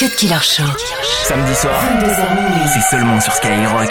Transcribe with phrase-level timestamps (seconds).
[0.00, 0.64] Cut Killer Show.
[1.24, 1.78] Samedi soir,
[2.72, 3.90] c'est seulement sur Skyrock.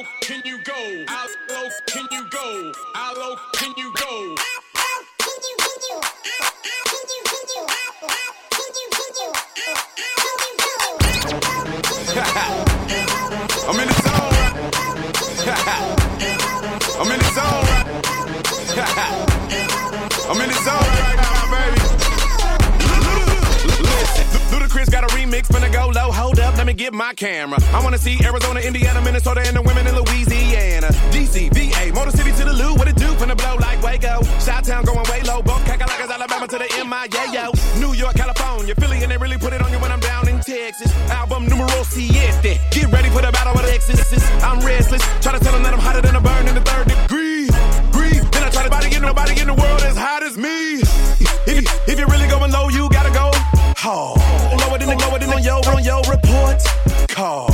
[0.00, 1.04] low can you go?
[1.08, 2.72] How low can you go?
[2.94, 4.34] How low can you go?
[26.80, 27.58] Get my camera.
[27.76, 30.88] I wanna see Arizona, Indiana, Minnesota, and the women in Louisiana.
[31.12, 33.08] DC, VA, Motor City to the Lou, what it do?
[33.20, 34.24] Finna blow like Waco.
[34.40, 37.52] Shot Town going way low, both Kakalaka's Alabama to the MIA, yo.
[37.78, 40.40] New York, California, Philly, and they really put it on you when I'm down in
[40.40, 40.90] Texas.
[41.10, 42.58] Album numero siete.
[42.70, 44.24] Get ready for the battle of the Texas.
[44.42, 46.88] I'm restless, try to tell them that I'm hotter than a burn in the third
[46.88, 47.09] degree.
[56.10, 56.60] Report
[57.08, 57.49] card.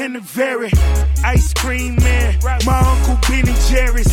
[0.00, 0.70] Tend to vary.
[1.24, 4.10] Ice cream man, my uncle Ben and Jerry's.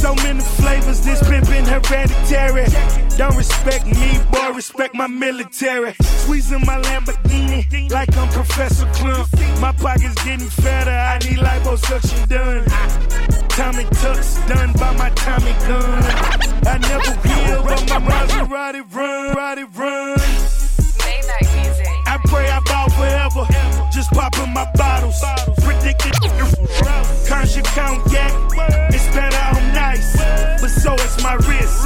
[0.00, 2.64] So many flavors, this been hereditary.
[3.18, 5.94] Don't respect me, boy, respect my military.
[6.22, 9.28] Squeezing my Lamborghini like I'm Professor Clump.
[9.60, 12.64] My pockets getting fatter, I need liposuction done.
[13.50, 16.04] Tommy Tucks done by my Tommy gun.
[16.72, 19.67] I never will, but my Maserati run, run.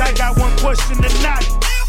[0.00, 1.81] I got one question tonight.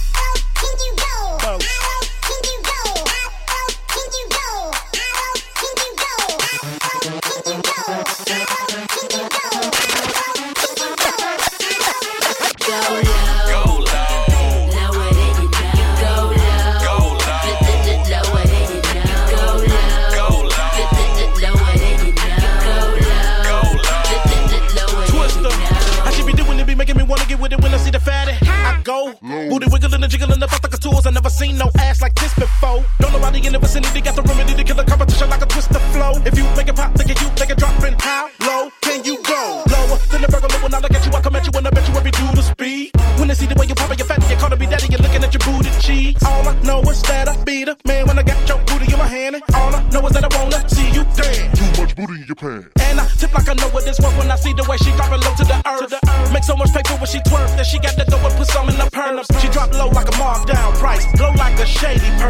[33.46, 36.14] In the vicinity got the remedy to kill the competition like a twister flow.
[36.26, 39.22] If you make it pop, think you make it drop in how low can you
[39.24, 39.64] go?
[39.68, 41.72] Lower than the burglar when I look at you, I come at you and I
[41.72, 42.92] bet you every do the speed.
[43.20, 44.88] When they see the way you pop it, you fat, you call to be daddy,
[44.88, 46.16] you're looking at your booty cheese.
[46.24, 49.00] All I know is that I be the man when I got your booty in
[49.00, 49.36] my hand.
[49.36, 51.60] And all I know is that I wanna see you dance.
[51.60, 52.70] Too much booty in your pants.
[52.82, 54.78] And I tip like I know what this worth when I see the way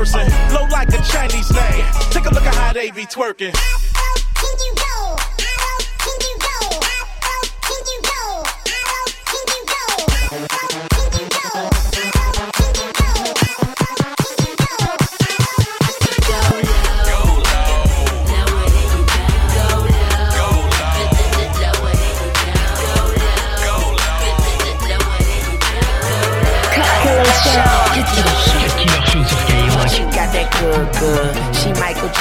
[0.03, 1.86] person, glow like a Chinese name.
[2.12, 3.53] Take a look at how they be twerking.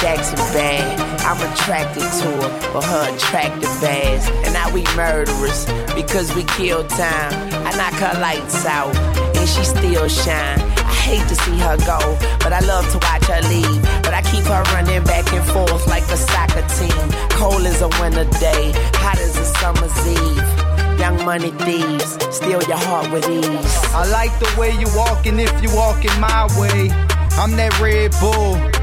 [0.03, 0.99] Jackson bad.
[1.23, 4.29] I'm attracted to her for her attractive ass.
[4.43, 5.63] And now we murderers
[5.95, 7.31] because we kill time.
[7.63, 8.93] I knock her lights out
[9.39, 10.59] and she still shine.
[10.59, 11.99] I hate to see her go,
[12.43, 13.81] but I love to watch her leave.
[14.03, 17.07] But I keep her running back and forth like a soccer team.
[17.39, 20.99] Cold as a winter day, hot as a summer's eve.
[20.99, 23.75] Young money thieves, steal your heart with ease.
[23.95, 26.91] I like the way you walking if you walking my way.
[27.39, 28.82] I'm that Red Bull.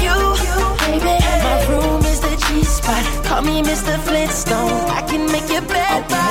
[3.63, 3.97] me Mr.
[3.99, 4.89] Flintstone.
[4.89, 6.21] I can make you better.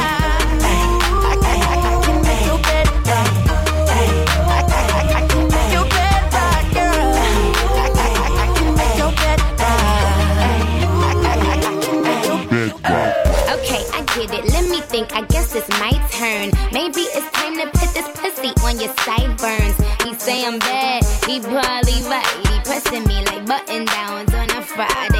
[14.91, 16.51] think I guess it's my turn.
[16.73, 19.77] Maybe it's time to put this pussy on your sideburns.
[20.03, 22.27] He say I'm bad, he probably right.
[22.49, 25.20] He pressing me like button downs on a Friday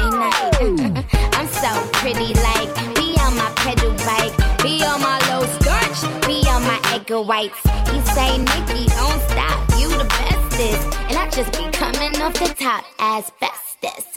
[7.11, 7.59] my whites.
[7.91, 12.53] He say, Nikki, don't stop, you the bestest, and I just be coming off the
[12.57, 14.07] top as bestest.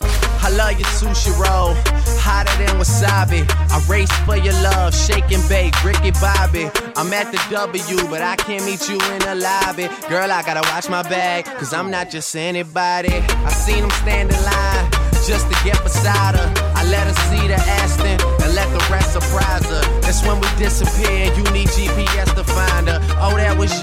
[0.44, 1.74] I love your sushi roll,
[2.20, 3.48] hotter than wasabi.
[3.70, 6.70] I race for your love, shake and bake, Ricky Bobby.
[6.96, 9.88] I'm at the W, but I can't meet you in the lobby.
[10.08, 13.12] Girl, I gotta watch my bag, cause I'm not just anybody.
[13.12, 14.90] I seen him stand in line
[15.26, 16.52] just to get beside her.
[16.76, 19.80] I let her see the Aston and let the rest surprise her.
[20.02, 21.63] That's when we disappear you need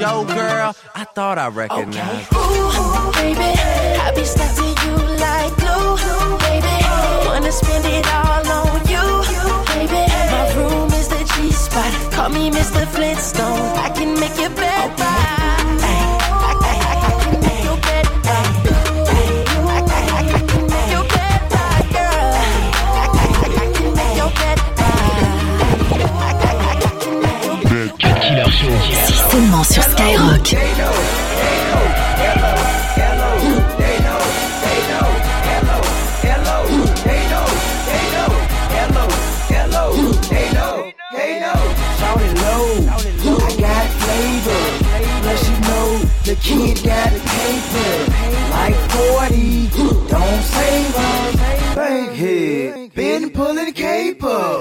[0.01, 0.75] your girl?
[0.95, 2.33] I thought I recognized.
[2.33, 2.37] Okay.
[2.37, 3.51] Ooh, baby,
[4.05, 4.95] I be stuck to you
[5.25, 6.75] like glue baby.
[7.27, 9.05] wanna spend it all on you,
[9.73, 10.03] baby.
[10.33, 11.91] My room is the G spot.
[12.13, 12.85] Call me Mr.
[12.87, 13.77] Flintstone.
[13.77, 14.71] I can make you better.
[14.81, 15.60] C'est
[53.41, 54.60] pulling cable.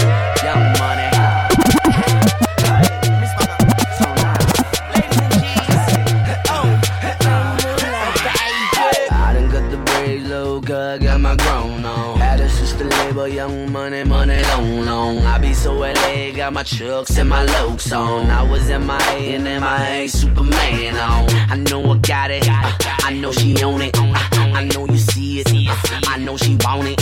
[16.51, 18.29] got my chucks and my lokes on.
[18.29, 21.29] I was in my A and MIA, Superman on.
[21.49, 23.97] I know I got it, I know she own it.
[23.97, 25.47] I know you see it,
[26.07, 26.99] I know she want it.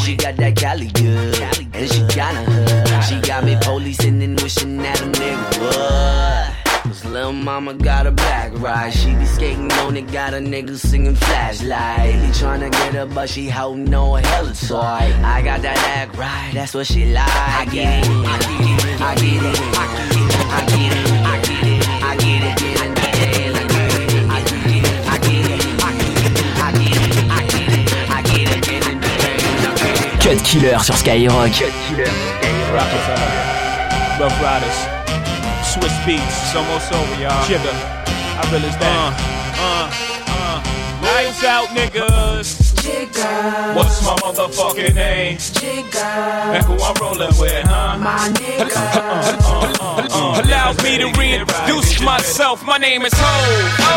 [0.00, 1.40] She got that Cali good,
[1.74, 3.04] and she kinda hood.
[3.04, 6.56] She got me policing and wishing that a nigga would.
[6.84, 8.92] Cause mama got a back ride.
[8.94, 12.14] She be skating on it, got a nigga singing flashlight.
[12.14, 14.76] He tryna get her, but she holding no hella toy.
[14.76, 17.28] I got that act right, that's what she like.
[17.28, 18.65] I get it, I get it,
[19.06, 22.58] I get it, I get it, I get it, I get it, I get it,
[22.58, 23.54] get it, get it,
[24.26, 27.86] I get it, I get it, I get it, I get it, I get it,
[28.10, 30.20] I get it, get it, get it.
[30.20, 31.54] Cut Killer sur Skyrock.
[32.74, 33.30] Rockefeller,
[34.18, 34.78] Rough Riders,
[35.62, 37.46] Swiss Beats, it's almost over, y'all.
[37.46, 39.14] Jigger, I realize that.
[39.54, 39.86] Uh, uh,
[40.26, 41.06] uh.
[41.06, 42.65] Lights out, niggas.
[42.86, 45.38] What's my motherfucking name?
[46.54, 47.98] And who I'm rolling with, huh?
[47.98, 48.70] My uh,
[49.42, 52.64] uh, uh, Allow me to reintroduce myself.
[52.64, 53.34] My name is Ho.
[53.82, 53.96] O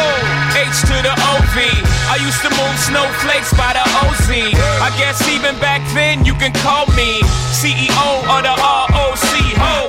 [0.57, 1.69] H to the O V.
[2.09, 4.57] I used to move snowflakes by the OZ.
[4.81, 7.21] I guess even back then you can call me
[7.53, 9.33] CEO of the ROC.
[9.61, 9.88] Ho.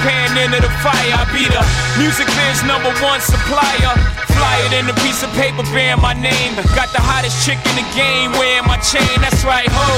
[0.00, 1.14] Pan into the fire.
[1.14, 1.62] I be the
[1.98, 3.92] music biz number one supplier.
[4.30, 6.54] Fly it in a piece of paper bearing my name.
[6.78, 9.10] Got the hottest chick in the game wearing my chain.
[9.20, 9.88] That's right, ho.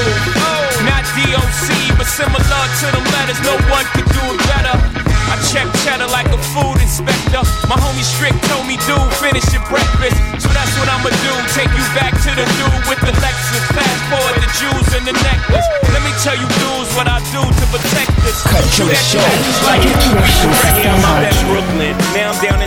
[0.89, 3.41] Not DOC, but similar to the letters.
[3.45, 5.12] No one could do it better.
[5.33, 7.41] I check cheddar like a food inspector.
[7.65, 10.13] My homie Strick told me, dude, finish your breakfast.
[10.37, 11.33] So that's what I'ma do.
[11.57, 13.65] Take you back to the dude with the Lexus.
[13.73, 15.65] Fast forward the jewels and the necklace.
[15.89, 18.45] Let me tell you, dudes, what I do to protect this.
[18.77, 19.25] Shoot that shit
[19.65, 19.97] like it.
[20.21, 21.97] Right here, I'm out at Brooklyn.
[22.13, 22.62] Now I'm down in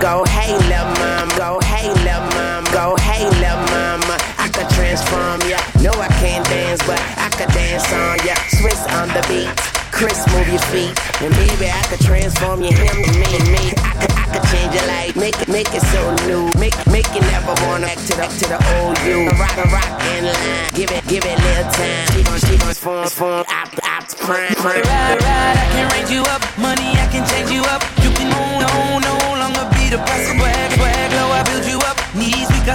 [0.00, 4.14] Go, hey, little mama, go, hey, little mama, go, hey, little mama.
[4.38, 5.58] I could transform ya.
[5.82, 8.38] No, I can't dance, but I could dance on ya.
[8.62, 9.50] Swiss on the beat.
[9.90, 10.94] Chris, move your feet.
[11.18, 13.74] And baby, I could transform you, him, me, me.
[13.82, 16.46] I could, I could change your life, make it, make it so new.
[16.62, 19.26] Make, make you never wanna back to the, to the old you.
[19.34, 22.06] Rock, rock in line, give it, give it little time.
[22.14, 24.54] She gon' she gon' form, form, op, op, prime.
[24.62, 26.46] Ride, ride, I can range you up.
[26.56, 27.82] Money, I can change you up.
[27.98, 29.77] You can own, own, no longer be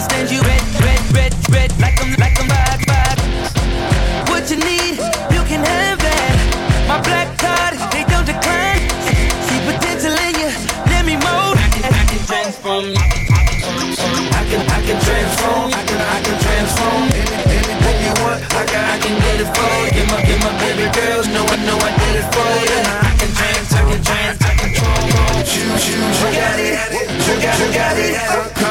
[0.03, 1.69] stand you red, red, red, red.
[1.79, 3.15] Like I'm, like I'm bad, bad.
[4.29, 4.99] What you need,
[5.31, 6.35] you can have that.
[6.87, 8.83] My black card, they don't decline.
[9.47, 10.51] See potential in you,
[10.91, 11.55] let me mold.
[11.55, 12.85] I can, I can transform.
[12.93, 15.67] I can, I can transform.
[15.71, 17.03] I can, I can transform.
[17.15, 19.89] Any, anything you want, I can, I can get it for you.
[19.95, 22.79] Get my, get my baby girls, know I know I did it for you.
[23.07, 25.31] I can trans, I can trans, I can transform.
[25.47, 26.75] You, you, you got it,
[27.23, 28.62] you got, you got it.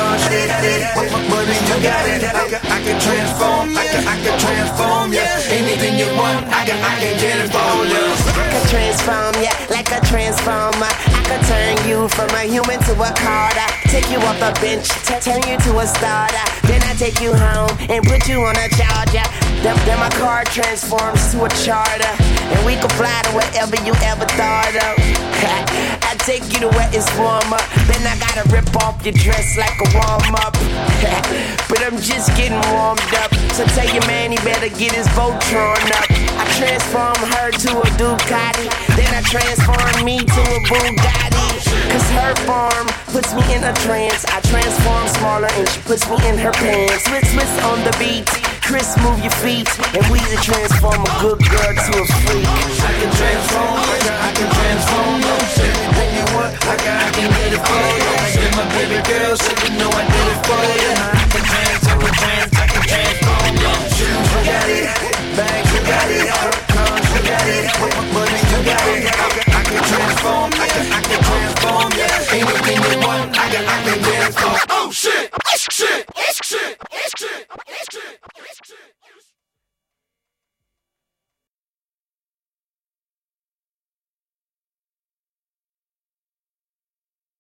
[1.52, 2.22] Cause you got it.
[2.22, 5.12] I can, I can transform, I can, I can transform.
[5.12, 8.04] Yeah, anything you want, I can, I can get it for you.
[8.38, 10.88] I could transform ya like a transformer.
[10.88, 13.68] I could turn you from a human to a carder.
[13.90, 16.46] Take you off the bench, t- turn you to a starter.
[16.64, 19.26] Then I take you home and put you on a charger.
[19.60, 22.12] Then, then my car transforms to a charter.
[22.48, 25.98] And we can fly to wherever you ever thought of.
[26.12, 27.56] I take you to where it's warmer.
[27.88, 30.52] Then I gotta rip off your dress like a warm up.
[31.72, 33.32] but I'm just getting warmed up.
[33.56, 36.04] So tell your man he better get his Voltron up.
[36.36, 38.68] I transform her to a Ducati.
[38.92, 41.48] Then I transform me to a Bugatti.
[41.88, 44.28] Cause her form puts me in a trance.
[44.28, 47.08] I transform smaller and she puts me in her pants.
[47.08, 48.28] Switch, switch on the beat.
[48.60, 49.68] Chris, move your feet.
[49.96, 52.44] And we to transform a good girl to a freak.
[52.44, 55.32] I can transform, I can, transform you.
[55.62, 56.01] Anything
[56.50, 58.10] you I can, I can get it for you.
[58.18, 60.90] I get my baby girl, so you know I did it for you.
[60.90, 63.74] I can trans, I can trans, I can transform you.
[63.94, 64.86] Shoes, you got it.
[65.36, 66.26] Bags, you got it.
[66.72, 67.64] Cars, you got it.
[68.10, 69.06] Money, you got it.
[69.12, 72.10] I can, transform, I can, I can transform you.
[72.32, 74.58] Anything you want, I can, I can transform.
[74.70, 75.41] Oh shit!